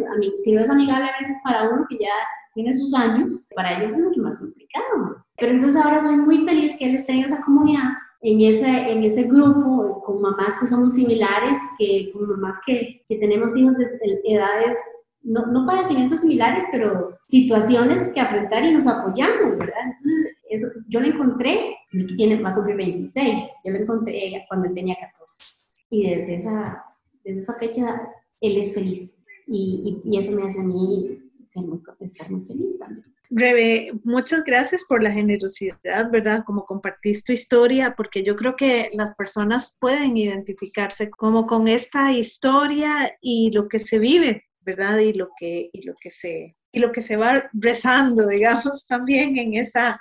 [0.44, 2.12] si no es amigable a veces para uno que ya
[2.54, 5.26] tiene sus años, para ellos es mucho más complicado.
[5.38, 7.90] Pero entonces ahora soy muy feliz que él esté en esa comunidad,
[8.22, 13.16] en ese, en ese grupo, con mamás que somos similares, que, con mamás que, que
[13.18, 14.76] tenemos hijos de edades
[15.22, 19.84] no, no padecimientos similares, pero situaciones que afrontar y nos apoyamos, ¿verdad?
[19.84, 21.76] Entonces, eso, yo lo encontré,
[22.16, 25.44] tiene, va a cumplir 26, yo lo encontré cuando tenía 14.
[25.92, 26.84] Y desde esa,
[27.24, 28.02] desde esa fecha,
[28.42, 29.14] él es feliz.
[29.46, 31.20] Y, y, eso me hace a mí
[31.50, 33.06] ser muy, ser muy feliz también.
[33.30, 36.44] Rebe, muchas gracias por la generosidad, ¿verdad?
[36.46, 42.12] Como compartís tu historia, porque yo creo que las personas pueden identificarse como con esta
[42.12, 45.00] historia y lo que se vive ¿verdad?
[45.00, 49.38] Y lo que, y lo que se y lo que se va rezando, digamos, también
[49.38, 50.00] en, esa,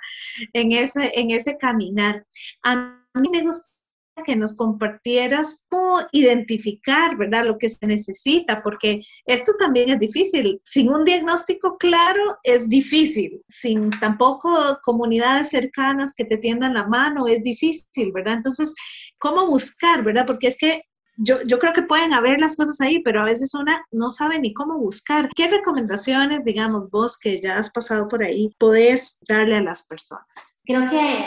[0.53, 2.27] en, ese, en ese caminar.
[2.63, 2.75] A
[3.15, 3.78] mí me gustaría
[4.23, 10.61] que nos compartieras cómo identificar, ¿verdad?, lo que se necesita, porque esto también es difícil.
[10.63, 17.27] Sin un diagnóstico claro es difícil, sin tampoco comunidades cercanas que te tiendan la mano
[17.27, 18.35] es difícil, ¿verdad?
[18.35, 18.73] Entonces,
[19.17, 20.25] ¿cómo buscar, ¿verdad?
[20.25, 20.83] Porque es que
[21.21, 24.39] yo, yo, creo que pueden haber las cosas ahí, pero a veces una no sabe
[24.39, 25.29] ni cómo buscar.
[25.35, 30.61] ¿Qué recomendaciones, digamos, vos que ya has pasado por ahí, podés darle a las personas?
[30.65, 31.25] Creo que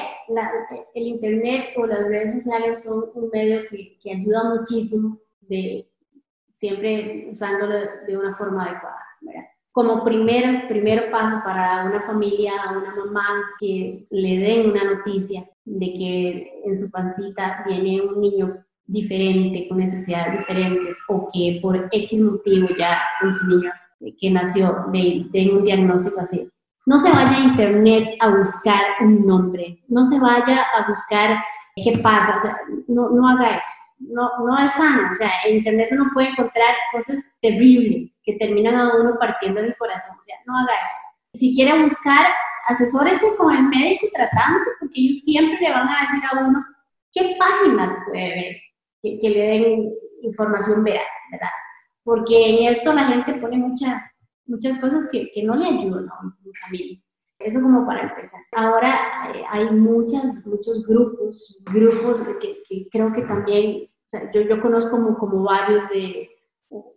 [0.95, 5.91] el Internet o las redes sociales son un medio que, que ayuda muchísimo, de,
[6.51, 7.75] siempre usándolo
[8.07, 9.05] de una forma adecuada.
[9.21, 9.43] ¿verdad?
[9.73, 13.27] Como primer, primer paso para una familia, una mamá
[13.59, 19.79] que le den una noticia de que en su pancita viene un niño diferente, con
[19.79, 23.71] necesidades diferentes, o que por X motivo ya un niño
[24.21, 26.49] que nació le den un diagnóstico así.
[26.85, 31.39] No se vaya a internet a buscar un nombre, no se vaya a buscar
[31.77, 32.57] qué pasa,
[32.89, 33.69] no, no haga eso,
[34.01, 38.75] no, no es sano, o sea, en internet uno puede encontrar cosas terribles que terminan
[38.75, 40.97] a uno partiendo el corazón, o sea, no haga eso.
[41.35, 42.27] Si quiere buscar,
[42.67, 46.65] asesórese con el médico tratante, porque ellos siempre le van a decir a uno
[47.13, 48.57] qué páginas puede ver,
[49.03, 51.49] que, le den información veraz, ¿verdad?
[52.05, 54.11] Porque en esto la gente pone mucha,
[54.47, 56.35] muchas cosas que, que no le ayudan a un
[56.65, 56.99] familia.
[57.39, 58.41] Eso como para empezar.
[58.53, 58.93] Ahora
[59.51, 64.93] hay muchas, muchos grupos, grupos que, que creo que también, o sea, yo, yo conozco
[64.93, 66.31] como, como varios de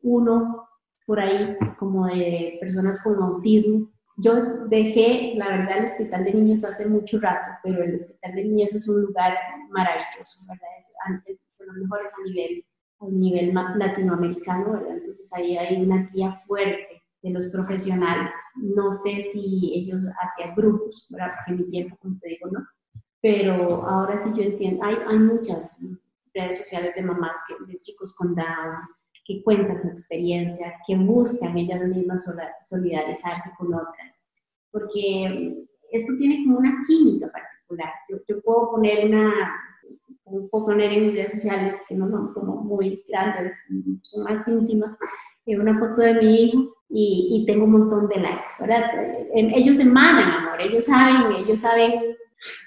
[0.04, 0.68] uno
[1.06, 3.89] por ahí, como de personas con autismo.
[4.18, 4.34] Yo
[4.68, 8.74] dejé, la verdad, el hospital de niños hace mucho rato, pero el hospital de niños
[8.74, 9.38] es un lugar
[9.72, 10.70] maravilloso, ¿verdad?
[10.78, 12.65] Es, los mejores a nivel,
[13.01, 14.97] nivel latinoamericano, ¿verdad?
[14.97, 18.34] Entonces ahí hay una guía fuerte de los profesionales.
[18.56, 21.34] No sé si ellos hacían grupos, ¿verdad?
[21.36, 22.65] Porque mi tiempo, como te digo, no.
[23.21, 25.80] Pero ahora sí yo entiendo, hay, hay muchas
[26.34, 28.78] redes sociales de mamás, que, de chicos con Down,
[29.25, 32.30] que cuentan su experiencia, que buscan ellas mismas
[32.62, 34.21] solidarizarse con otras.
[34.71, 37.91] Porque esto tiene como una química particular.
[38.10, 39.34] Yo, yo puedo poner una,
[40.63, 43.54] poner en mis redes sociales que no son como muy grandes,
[44.04, 44.96] son más íntimas,
[45.48, 48.91] una foto de mi hijo y, y, tengo un montón de likes, ¿verdad?
[49.34, 51.94] Ellos emanan amor, ellos saben, ellos saben,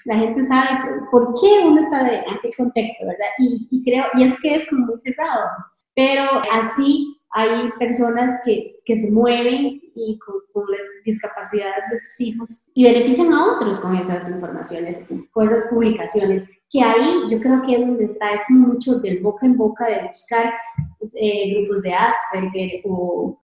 [0.05, 0.69] la gente sabe
[1.11, 3.27] por qué uno está de, en qué contexto, ¿verdad?
[3.39, 5.47] Y, y creo, y es que es como muy cerrado,
[5.95, 12.21] pero así hay personas que, que se mueven y con, con, la discapacidad de sus
[12.21, 17.61] hijos y benefician a otros con esas informaciones, con esas publicaciones que ahí yo creo
[17.63, 20.53] que es donde está, es mucho del boca en boca de buscar
[21.15, 23.37] eh, grupos de Asperger o,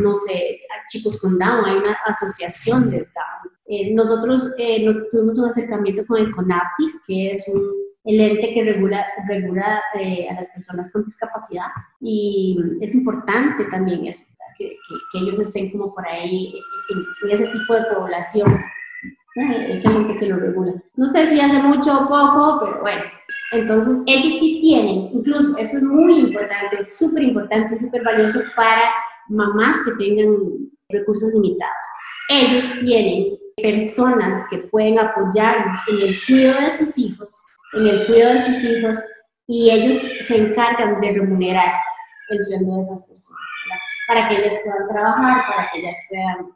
[0.00, 3.52] no sé, chicos con Down, hay una asociación de Down.
[3.66, 7.46] Eh, nosotros eh, tuvimos un acercamiento con el CONAPTIS, que es
[8.04, 11.68] el ente que regula, regula a las personas con discapacidad
[12.00, 14.24] y es importante también eso,
[14.58, 14.72] que
[15.14, 16.52] ellos estén como por ahí
[16.90, 18.62] en, en ese tipo de población
[19.34, 20.74] es el ente que lo regula.
[20.96, 23.02] No sé si hace mucho o poco, pero bueno.
[23.52, 28.92] Entonces, ellos sí tienen, incluso, eso es muy importante, súper importante, súper valioso para
[29.28, 30.36] mamás que tengan
[30.88, 31.84] recursos limitados.
[32.28, 37.42] Ellos tienen personas que pueden apoyarnos en el cuidado de sus hijos,
[37.74, 38.98] en el cuidado de sus hijos,
[39.46, 41.74] y ellos se encargan de remunerar
[42.30, 43.40] el sueldo de esas personas,
[44.08, 46.52] para que ellas puedan trabajar, para que ellas puedan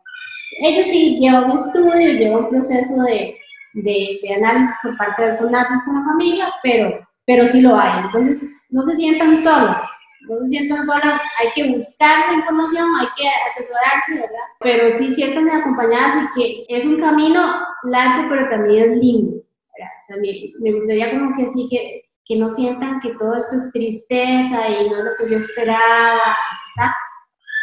[0.59, 3.39] ellos sí llevan un estudio, llevan un proceso de,
[3.75, 8.05] de, de análisis por parte del CONAPIS con la familia, pero, pero sí lo hay.
[8.05, 9.83] Entonces, no se sientan solas,
[10.29, 14.47] no se sientan solas, hay que buscar la información, hay que asesorarse, ¿verdad?
[14.61, 19.33] Pero sí siéntanse acompañadas y que es un camino largo, pero también es lindo.
[19.33, 19.93] ¿verdad?
[20.09, 24.69] También me gustaría como que sí, que, que no sientan que todo esto es tristeza
[24.69, 26.37] y no es lo que yo esperaba,
[26.77, 26.93] ¿verdad?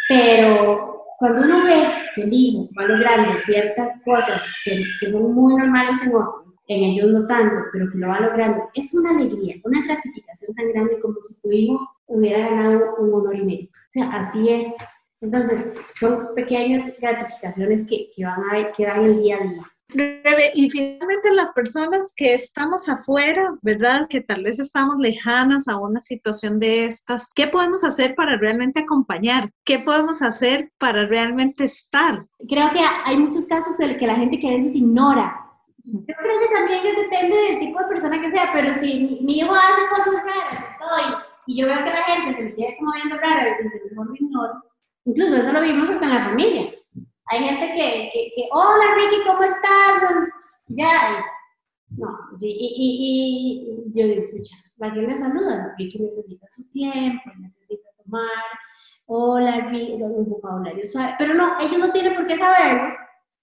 [0.08, 0.93] Pero
[1.24, 5.98] cuando uno ve que el hijo va logrando ciertas cosas que, que, son muy normales
[6.68, 10.68] en ellos no tanto, pero que lo va logrando, es una alegría, una gratificación tan
[10.68, 13.72] grande como si tu hijo hubiera ganado un honor y mérito.
[13.72, 14.68] O sea, así es.
[15.22, 19.62] Entonces, son pequeñas gratificaciones que, que van a que dan el día a día.
[20.54, 24.06] Y finalmente las personas que estamos afuera, ¿verdad?
[24.08, 28.80] Que tal vez estamos lejanas a una situación de estas, ¿qué podemos hacer para realmente
[28.80, 29.50] acompañar?
[29.64, 32.24] ¿Qué podemos hacer para realmente estar?
[32.48, 35.40] Creo que hay muchos casos en que la gente que a veces ignora.
[35.84, 39.52] Yo creo que también depende del tipo de persona que sea, pero si mi hijo
[39.52, 43.16] hace cosas raras y, y yo veo que la gente se me queda como viendo
[43.18, 44.62] raro y dice, mejor lo ignoro.
[45.04, 46.74] Incluso eso lo vimos hasta en la familia
[47.26, 50.02] hay gente que, que, que hola Ricky, ¿cómo estás?
[50.68, 51.24] Ya,
[51.90, 55.72] no, sí, y, y, y yo digo, escucha, ¿para qué me saludan?
[55.78, 58.28] Ricky necesita su tiempo, necesita tomar,
[59.06, 62.94] hola Ricky, un vocabulario suave, pero no, ellos no tienen por qué saberlo,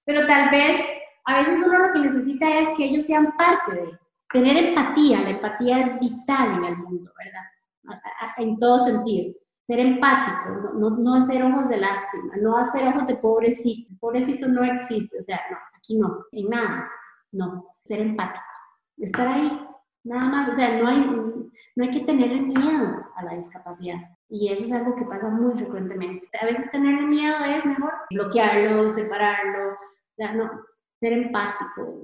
[0.06, 0.82] pero tal vez,
[1.26, 4.00] a veces uno lo que necesita es que ellos sean parte de,
[4.32, 8.00] tener empatía, la empatía es vital en el mundo, ¿verdad?
[8.38, 9.34] En todo sentido
[9.72, 13.94] ser empático, no, no, no, hacer ojos de lástima, no hacer ojos de pobrecito.
[14.02, 16.92] Pobrecito no existe, o sea, no, aquí no, en nada,
[17.32, 18.44] no, ser empático,
[18.98, 19.66] estar ahí,
[20.04, 23.96] nada más, o sea, no hay, no hay que tenerle miedo a la discapacidad.
[24.28, 26.28] Y eso es algo que pasa muy frecuentemente.
[26.42, 29.78] A veces tenerle miedo es mejor bloquearlo, separarlo,
[30.18, 30.52] ya no,
[31.00, 31.98] ser empático,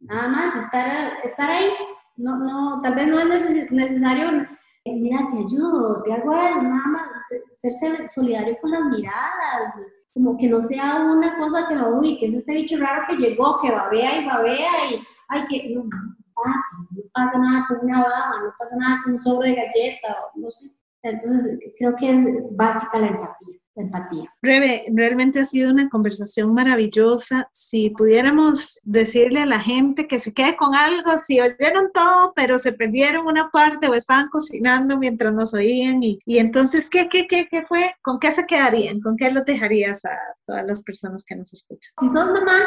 [0.00, 1.68] nada más, estar, estar ahí.
[2.16, 4.46] No, no, tal vez no es necesario
[4.84, 7.08] mira, te ayudo, te hago algo, nada más,
[7.56, 9.80] ser solidario con las miradas,
[10.12, 13.60] como que no sea una cosa que, uy, que es este bicho raro que llegó,
[13.60, 18.02] que babea y babea y, ay, que no, no pasa, no pasa nada con una
[18.02, 20.76] baba, no pasa nada con un sobre de galleta, no sé.
[21.02, 24.32] Entonces, creo que es básica la empatía empatía.
[24.42, 27.48] Rebe, realmente ha sido una conversación maravillosa.
[27.52, 32.56] Si pudiéramos decirle a la gente que se quede con algo, si oyeron todo, pero
[32.58, 37.26] se perdieron una parte o estaban cocinando mientras nos oían, y, y entonces, ¿qué, qué,
[37.26, 37.94] qué, ¿qué fue?
[38.02, 39.00] ¿Con qué se quedarían?
[39.00, 41.92] ¿Con qué los dejarías a todas las personas que nos escuchan?
[42.00, 42.58] Si sos mamá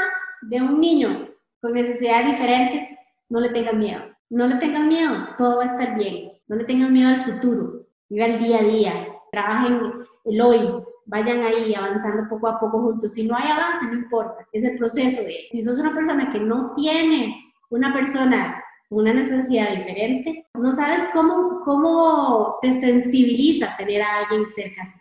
[0.42, 1.30] de un niño
[1.62, 2.82] con necesidades diferentes,
[3.30, 4.04] no le tengas miedo.
[4.30, 6.32] No le tengas miedo, todo va a estar bien.
[6.48, 7.88] No le tengas miedo al futuro.
[8.10, 9.08] Viva el día a día.
[9.32, 13.14] Trabajen el hoy, vayan ahí avanzando poco a poco juntos.
[13.14, 16.40] Si no hay avance, no importa, es el proceso de, si sos una persona que
[16.40, 17.36] no tiene
[17.70, 24.84] una persona una necesidad diferente, no sabes cómo, cómo te sensibiliza tener a alguien cerca
[24.84, 25.00] así.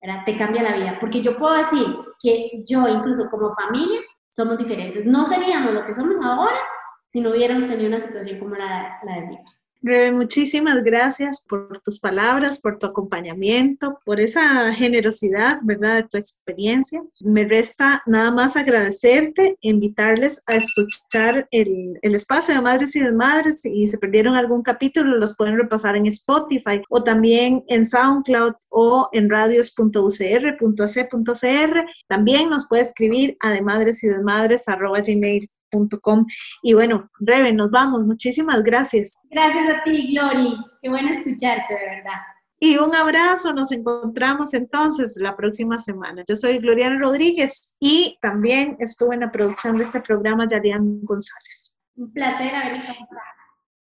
[0.00, 0.22] ¿verdad?
[0.24, 0.96] Te cambia la vida.
[0.98, 1.86] Porque yo puedo decir
[2.20, 5.04] que yo, incluso como familia, somos diferentes.
[5.04, 6.58] No seríamos lo que somos ahora
[7.12, 9.52] si no hubiéramos tenido una situación como la, la de Ricky.
[9.82, 17.02] Muchísimas gracias por tus palabras, por tu acompañamiento, por esa generosidad, ¿verdad?, de tu experiencia.
[17.20, 23.62] Me resta nada más agradecerte, invitarles a escuchar el, el espacio de Madres y Desmadres.
[23.62, 29.08] Si se perdieron algún capítulo, los pueden repasar en Spotify o también en SoundCloud o
[29.12, 31.86] en radios.ucr.ac.cr.
[32.06, 33.62] También nos puede escribir a de
[35.70, 36.26] desmadres
[36.62, 38.04] y bueno, Rebe, nos vamos.
[38.04, 39.20] Muchísimas gracias.
[39.30, 40.56] Gracias a ti, Glory.
[40.82, 42.20] Qué bueno escucharte, de verdad.
[42.62, 46.22] Y un abrazo, nos encontramos entonces la próxima semana.
[46.28, 51.74] Yo soy Gloriana Rodríguez y también estuve en la producción de este programa Yarian González.
[51.96, 52.98] Un placer haber estado